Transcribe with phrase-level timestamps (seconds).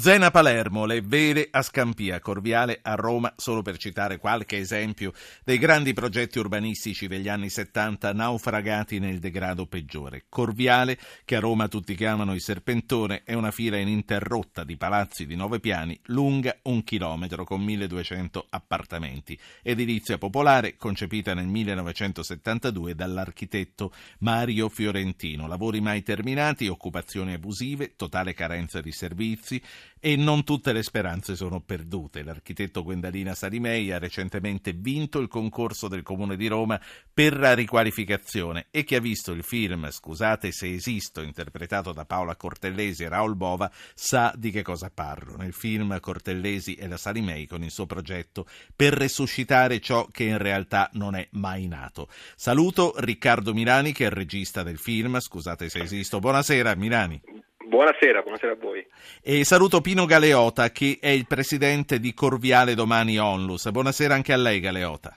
[0.00, 5.12] Zena Palermo, le vele a Scampia, Corviale a Roma, solo per citare qualche esempio
[5.44, 10.24] dei grandi progetti urbanistici degli anni 70 naufragati nel degrado peggiore.
[10.30, 15.36] Corviale, che a Roma tutti chiamano il Serpentone, è una fila ininterrotta di palazzi di
[15.36, 19.38] nove piani, lunga un chilometro con 1200 appartamenti.
[19.62, 25.46] Edilizia popolare, concepita nel 1972 dall'architetto Mario Fiorentino.
[25.46, 29.62] Lavori mai terminati, occupazioni abusive, totale carenza di servizi
[30.00, 32.22] e non tutte le speranze sono perdute.
[32.22, 36.80] L'architetto Gwendalina Sarimei ha recentemente vinto il concorso del Comune di Roma
[37.12, 42.34] per la riqualificazione e chi ha visto il film Scusate se esisto, interpretato da Paola
[42.34, 45.36] Cortellesi e Raul Bova, sa di che cosa parlo.
[45.36, 50.38] Nel film Cortellesi e la Sarimei con il suo progetto per resuscitare ciò che in
[50.38, 52.08] realtà non è mai nato.
[52.36, 56.20] Saluto Riccardo Milani che è il regista del film Scusate se esisto.
[56.20, 57.48] Buonasera Milani.
[57.70, 58.84] Buonasera, buonasera a voi.
[59.22, 63.70] E saluto Pino Galeota che è il presidente di Corviale Domani Onlus.
[63.70, 65.16] Buonasera anche a lei Galeota.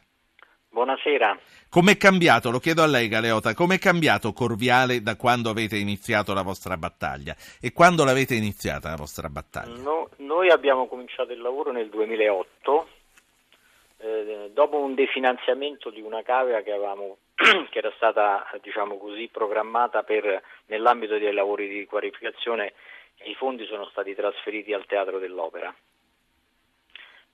[0.70, 1.36] Buonasera.
[1.68, 6.44] Com'è cambiato, lo chiedo a lei Galeota, com'è cambiato Corviale da quando avete iniziato la
[6.44, 7.36] vostra battaglia?
[7.60, 9.82] E quando l'avete iniziata la vostra battaglia?
[9.82, 12.88] No, noi abbiamo cominciato il lavoro nel 2008,
[13.98, 20.04] eh, dopo un definanziamento di una cavea che avevamo che era stata diciamo così, programmata
[20.04, 22.74] per, nell'ambito dei lavori di qualificazione
[23.24, 25.74] i fondi sono stati trasferiti al Teatro dell'Opera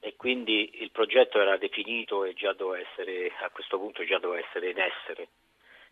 [0.02, 4.80] e quindi il progetto era definito e essere, a questo punto già doveva essere in
[4.80, 5.28] essere.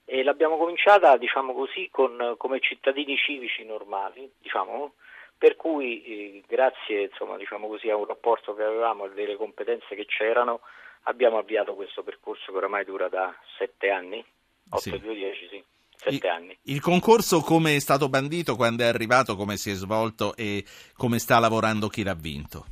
[0.05, 4.93] E l'abbiamo cominciata diciamo così, con, come cittadini civici normali, diciamo,
[5.37, 9.93] per cui eh, grazie insomma, diciamo così, a un rapporto che avevamo e delle competenze
[9.95, 10.61] che c'erano
[11.07, 14.23] abbiamo avviato questo percorso che oramai dura da sette anni,
[14.69, 14.99] 8 sì.
[14.99, 15.63] 2, 10, sì.
[15.95, 16.57] Sette anni.
[16.63, 20.63] Il concorso come è stato bandito, quando è arrivato, come si è svolto e
[20.95, 22.65] come sta lavorando chi l'ha vinto?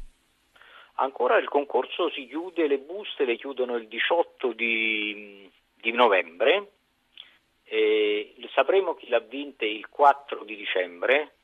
[0.97, 6.69] Ancora il concorso si chiude, le buste le chiudono il 18 di, di novembre,
[8.55, 11.35] sapremo chi l'ha vinta il 4 di dicembre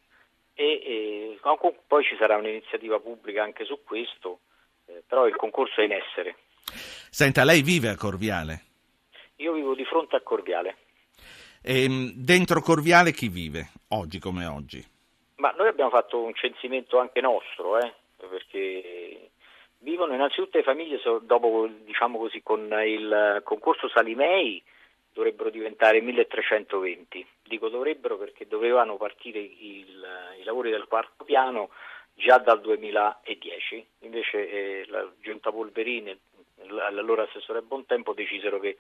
[0.54, 1.40] e, e,
[1.88, 4.40] poi ci sarà un'iniziativa pubblica anche su questo,
[4.86, 6.36] eh, però il concorso è in essere.
[7.10, 8.64] Senta, lei vive a Corviale?
[9.38, 10.78] Io vivo di fronte a Corviale.
[11.62, 14.84] E ehm, dentro Corviale chi vive, oggi come oggi?
[15.36, 19.32] Ma noi abbiamo fatto un censimento anche nostro, eh, perché
[19.80, 24.62] vivono innanzitutto le famiglie, dopo diciamo così, con il concorso Salimei
[25.14, 27.26] dovrebbero diventare 1320.
[27.44, 30.06] Dico dovrebbero perché dovevano partire il,
[30.40, 31.70] i lavori del quarto piano
[32.14, 36.18] già dal 2010, invece eh, la giunta Polverini
[36.68, 38.78] l'allora assessore Bontempo decisero che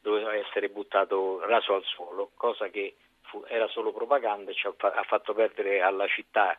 [0.00, 4.74] doveva essere buttato raso al suolo, cosa che fu, era solo propaganda e ci ha,
[4.78, 6.58] ha fatto perdere alla città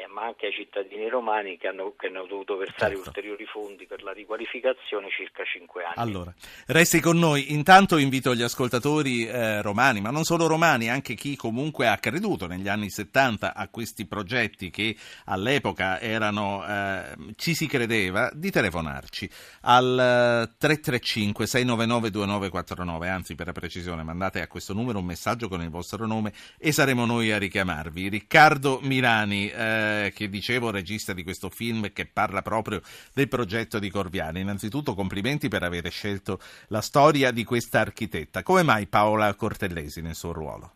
[0.00, 3.08] eh, ma anche ai cittadini romani che hanno, che hanno dovuto versare certo.
[3.08, 5.94] ulteriori fondi per la riqualificazione circa 5 anni.
[5.96, 6.32] Allora,
[6.68, 7.52] resti con noi.
[7.52, 12.46] Intanto invito gli ascoltatori eh, romani, ma non solo romani, anche chi comunque ha creduto
[12.46, 14.96] negli anni 70 a questi progetti che
[15.26, 19.28] all'epoca erano, eh, ci si credeva, di telefonarci
[19.62, 25.60] al 335 699 2949, anzi per la precisione mandate a questo numero un messaggio con
[25.60, 28.08] il vostro nome e saremo noi a richiamarvi.
[28.08, 32.80] Riccardo Milani, eh, eh, che dicevo, regista di questo film che parla proprio
[33.14, 34.40] del progetto di Corviani.
[34.40, 38.42] Innanzitutto complimenti per aver scelto la storia di questa architetta.
[38.42, 40.72] Come mai Paola Cortellesi nel suo ruolo?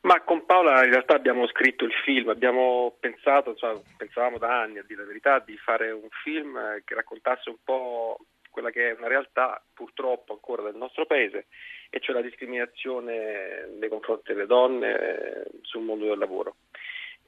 [0.00, 4.78] Ma con Paola in realtà abbiamo scritto il film, abbiamo pensato, cioè, pensavamo da anni
[4.78, 8.96] a dire la verità, di fare un film che raccontasse un po' quella che è
[8.96, 11.46] una realtà purtroppo ancora del nostro paese
[11.90, 16.56] e cioè la discriminazione nei confronti delle donne eh, sul mondo del lavoro.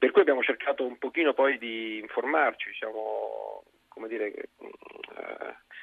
[0.00, 4.48] Per cui abbiamo cercato un pochino poi di informarci, diciamo, come dire, eh,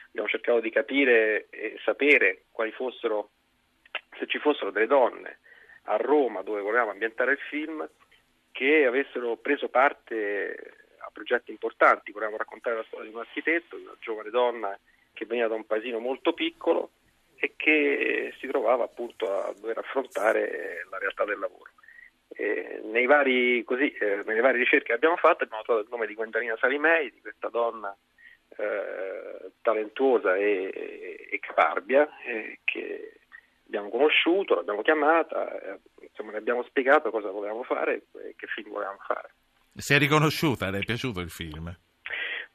[0.09, 3.29] abbiamo cercato di capire e sapere quali fossero,
[4.17, 5.37] se ci fossero delle donne
[5.83, 7.87] a Roma dove volevamo ambientare il film
[8.51, 12.11] che avessero preso parte a progetti importanti.
[12.11, 14.75] Volevamo raccontare la storia di un architetto, una giovane donna
[15.13, 16.89] che veniva da un paesino molto piccolo
[17.35, 21.69] e che si trovava appunto a dover affrontare la realtà del lavoro.
[22.39, 26.13] Eh, vari, così, eh, nelle varie ricerche che abbiamo fatto abbiamo trovato il nome di
[26.13, 27.95] Gwendalina Salimei, di questa donna
[28.55, 33.13] eh, talentuosa e, e caparbia eh, che
[33.65, 38.69] abbiamo conosciuto, l'abbiamo chiamata, eh, insomma le abbiamo spiegato cosa volevamo fare e che film
[38.71, 39.33] volevamo fare.
[39.75, 40.69] Si è riconosciuta?
[40.69, 41.75] Le è piaciuto il film?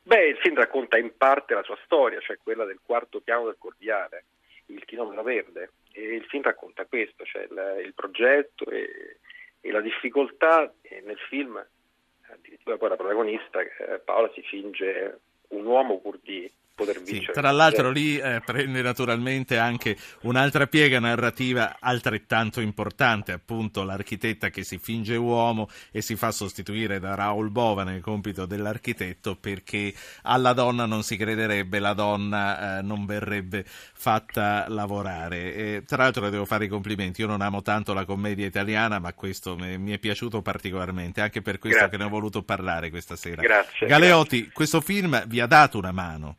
[0.04, 3.56] Beh, il film racconta in parte la sua storia, cioè quella del quarto piano del
[3.58, 4.24] Cordiale,
[4.66, 9.18] il chilometro verde, e il film racconta questo, cioè il, il progetto e,
[9.62, 10.70] e la difficoltà
[11.04, 16.50] nel film eh, addirittura poi la protagonista, eh, Paola, si finge un uomo pur di
[16.74, 17.32] poter vincere.
[17.32, 24.50] Sì, tra l'altro lì eh, prende naturalmente anche un'altra piega narrativa altrettanto importante, appunto l'architetta
[24.50, 29.92] che si finge uomo e si fa sostituire da Raul Bova nel compito dell'architetto perché
[30.22, 35.54] alla donna non si crederebbe, la donna eh, non verrebbe fatta lavorare.
[35.54, 38.98] E, tra l'altro le devo fare i complimenti, io non amo tanto la commedia italiana,
[38.98, 41.96] ma questo mi, mi è piaciuto particolarmente, anche per questo grazie.
[41.96, 43.42] che ne ho voluto parlare questa sera.
[43.42, 43.86] Grazie.
[43.86, 44.52] Galeotti, grazie.
[44.52, 46.36] questo film vi ha dato una mano.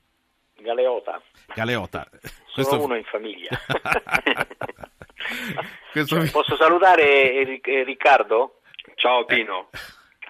[0.63, 1.21] Galeota.
[1.53, 2.07] Galeota.
[2.11, 2.81] Sono Questo...
[2.81, 3.49] uno in famiglia.
[5.91, 6.27] Questo...
[6.31, 7.43] Posso salutare
[7.83, 8.61] Riccardo?
[8.95, 9.69] Ciao Pino.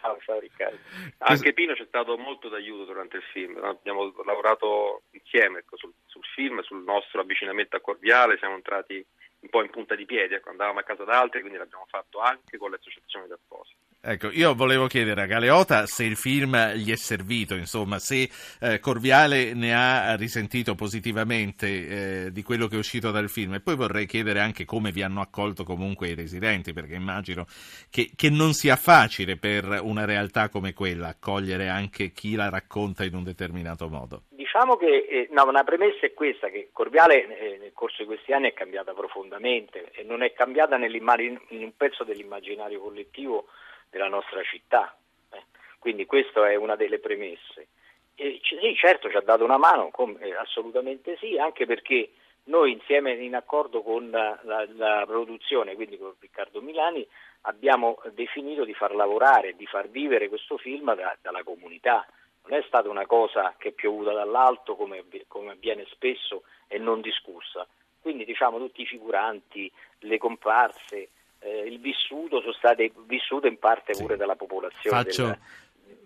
[0.02, 0.78] Ciao, ciao Riccardo.
[1.20, 3.64] Anche Pino ci è stato molto d'aiuto durante il film.
[3.64, 9.06] Abbiamo lavorato insieme ecco, sul, sul, film, sul nostro avvicinamento a Corviale, siamo entrati
[9.40, 12.58] un po' in punta di piedi, ecco, andavamo a casa d'altri, quindi l'abbiamo fatto anche
[12.58, 13.76] con le associazioni di apposta.
[14.06, 18.30] Ecco, io volevo chiedere a Galeota se il film gli è servito, insomma, se
[18.60, 23.62] eh, Corviale ne ha risentito positivamente eh, di quello che è uscito dal film e
[23.62, 27.46] poi vorrei chiedere anche come vi hanno accolto comunque i residenti, perché immagino
[27.90, 33.06] che, che non sia facile per una realtà come quella accogliere anche chi la racconta
[33.06, 34.24] in un determinato modo.
[34.32, 38.34] Diciamo che eh, no, una premessa è questa, che Corviale eh, nel corso di questi
[38.34, 43.48] anni è cambiata profondamente e non è cambiata in un pezzo dell'immaginario collettivo
[43.94, 44.94] della nostra città.
[45.32, 45.44] Eh.
[45.78, 47.68] Quindi questa è una delle premesse.
[48.16, 52.10] E, sì, certo ci ha dato una mano, eh, assolutamente sì, anche perché
[52.46, 57.08] noi insieme in accordo con la, la, la, produzione, quindi con Riccardo Milani,
[57.42, 62.06] abbiamo definito di far lavorare, di far vivere questo film da, dalla comunità.
[62.46, 67.00] Non è stata una cosa che è piovuta dall'alto come, come avviene spesso e non
[67.00, 67.66] discussa.
[68.02, 71.10] Quindi diciamo tutti i figuranti, le comparse,
[71.44, 75.04] eh, il vissuto sono state vissute in parte pure dalla popolazione.
[75.04, 75.26] Faccio...
[75.26, 75.38] Del,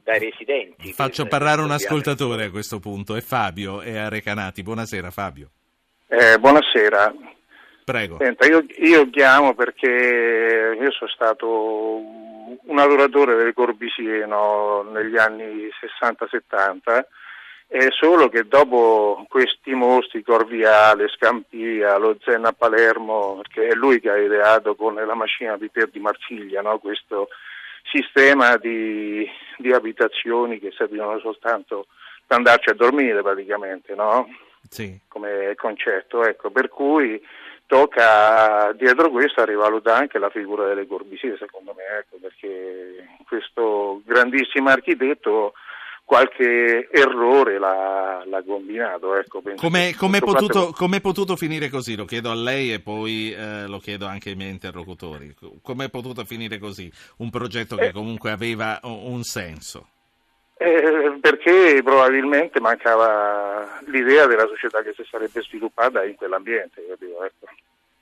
[0.03, 0.93] dai residenti.
[0.93, 4.63] Faccio del, parlare un ascoltatore a questo punto, è Fabio, è a Recanati.
[4.63, 5.49] Buonasera Fabio.
[6.07, 7.13] Eh, buonasera.
[7.83, 8.17] Prego.
[8.19, 12.01] Senta, io, io, chiamo perché io sono stato
[12.63, 15.69] un adoratore del Corbisieno negli anni
[16.01, 17.05] 60-70
[17.67, 23.99] è solo che dopo questi mostri, Corviale, Scampia, lo Zen a Palermo, che è lui
[23.99, 26.79] che ha ideato con la macchina di Pier di Marsiglia no?
[26.79, 27.27] questo
[27.83, 31.87] sistema di, di, abitazioni che servivano soltanto
[32.25, 34.27] per andarci a dormire praticamente, no?
[34.69, 34.97] sì.
[35.09, 36.23] come concetto.
[36.23, 37.21] Ecco, per cui
[37.65, 44.01] tocca dietro questo a rivalutare anche la figura delle Corbusier, secondo me, ecco, perché questo
[44.05, 45.53] grandissimo architetto
[46.07, 49.13] qualche errore l'ha, l'ha combinato.
[49.17, 51.97] Ecco, come è potuto, potuto, finire così?
[51.97, 55.35] Lo chiedo a lei e poi eh, lo chiedo anche ai miei interlocutori.
[55.61, 56.89] Come è potuto finire così?
[57.17, 59.89] Un progetto che eh, comunque aveva un senso?
[60.55, 66.85] Eh, perché probabilmente mancava l'idea della società che si sarebbe sviluppata in quell'ambiente.
[66.87, 67.21] Capito?
[67.25, 67.47] Ecco.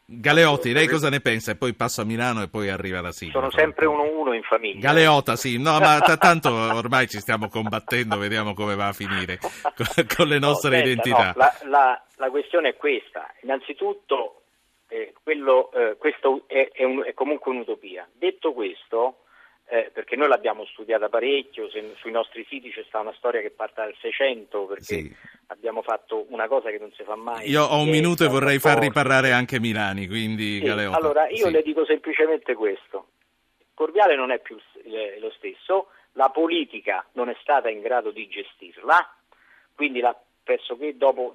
[0.07, 1.51] Galeotti, lei cosa ne pensa?
[1.51, 3.33] E poi passo a Milano e poi arriva la sigla.
[3.33, 4.79] Sono sempre uno uno in famiglia.
[4.79, 9.39] Galeota, sì, no, ma t- tanto ormai ci stiamo combattendo, vediamo come va a finire
[9.75, 11.25] con, con le nostre no, senta, identità.
[11.25, 13.33] No, la, la, la, questione è questa.
[13.41, 14.43] Innanzitutto,
[14.89, 18.07] eh, quello, eh, questo è, è, un, è comunque un'utopia.
[18.13, 19.21] Detto questo,
[19.67, 23.49] eh, perché noi l'abbiamo studiata parecchio, se, sui nostri siti c'è stata una storia che
[23.49, 25.15] parte dal 600 perché sì.
[25.47, 27.49] Abbiamo fatto una cosa che non si fa mai.
[27.49, 31.51] Io ho un minuto e vorrei far riparare anche Milani, quindi sì, Allora io sì.
[31.51, 33.07] le dico semplicemente questo,
[33.73, 34.57] Corviale non è più
[35.19, 39.15] lo stesso, la politica non è stata in grado di gestirla,
[39.73, 41.33] quindi la, penso che dopo,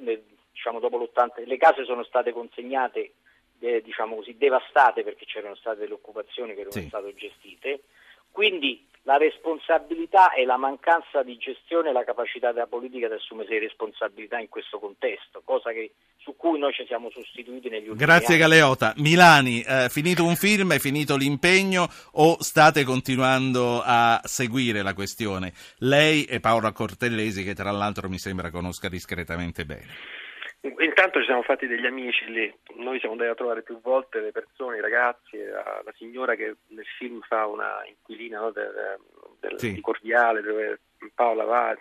[0.53, 3.13] diciamo, dopo l'80 le case sono state consegnate
[3.61, 7.83] eh, diciamo così, devastate perché c'erano state delle occupazioni che non erano state gestite
[8.31, 13.59] quindi la responsabilità e la mancanza di gestione e la capacità della politica di assumersi
[13.59, 18.35] responsabilità in questo contesto, cosa che, su cui noi ci siamo sostituiti negli ultimi Grazie
[18.35, 18.39] anni.
[18.39, 18.93] Grazie Galeota.
[18.97, 25.53] Milani, eh, finito un film, è finito l'impegno o state continuando a seguire la questione?
[25.79, 30.20] Lei e Paola Cortellesi, che tra l'altro mi sembra conosca discretamente bene.
[30.63, 34.31] Intanto ci siamo fatti degli amici lì, noi siamo andati a trovare più volte le
[34.31, 38.99] persone, i ragazzi, la, la signora che nel film fa una inquilina no, del,
[39.41, 39.73] del, sì.
[39.73, 40.81] di Cordiale dove
[41.15, 41.75] Paola va,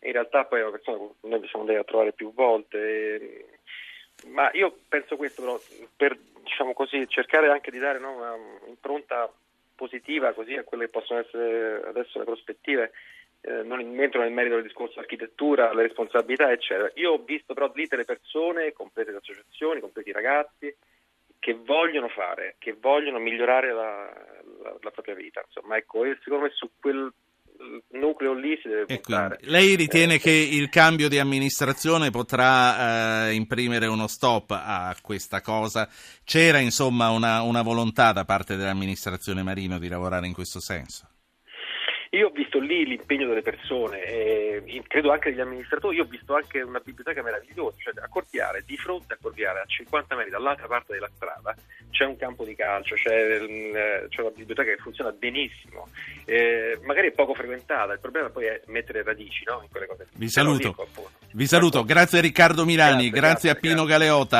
[0.00, 2.78] in realtà poi è una persona che noi ci siamo andati a trovare più volte.
[2.78, 3.46] E,
[4.26, 5.58] ma io penso questo però,
[5.96, 8.12] per diciamo così, cercare anche di dare no,
[8.62, 9.32] un'impronta
[9.74, 12.92] positiva così a quelle che possono essere adesso le prospettive
[13.40, 16.90] eh, non entro nel merito del discorso architettura, le responsabilità, eccetera.
[16.94, 20.74] Io ho visto però lì delle persone, comprese le associazioni, compresi i ragazzi,
[21.38, 24.10] che vogliono fare, che vogliono migliorare la,
[24.62, 25.42] la, la propria vita.
[25.46, 27.12] Insomma, ecco, secondo me su quel
[27.90, 29.38] nucleo lì si deve puntare.
[29.42, 35.40] Lei ritiene eh, che il cambio di amministrazione potrà eh, imprimere uno stop a questa
[35.40, 35.88] cosa?
[36.24, 41.08] C'era insomma una, una volontà da parte dell'amministrazione Marino di lavorare in questo senso?
[42.10, 46.34] Io ho visto lì l'impegno delle persone, eh, credo anche degli amministratori, io ho visto
[46.34, 50.66] anche una biblioteca meravigliosa, cioè a Corviare, di fronte a Corviare, a 50 metri dall'altra
[50.66, 51.54] parte della strada,
[51.90, 55.88] c'è un campo di calcio, c'è, eh, c'è una biblioteca che funziona benissimo,
[56.24, 60.06] eh, magari è poco frequentata, il problema poi è mettere radici no, in quelle cose.
[60.14, 60.74] Vi saluto,
[61.32, 61.84] vi saluto.
[61.84, 64.06] grazie a Riccardo Milani, grazie, grazie, grazie a Pino grazie.
[64.06, 64.36] Galeota.